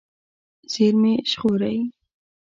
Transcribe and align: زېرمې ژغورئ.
زېرمې 0.71 1.13
ژغورئ. 1.31 1.77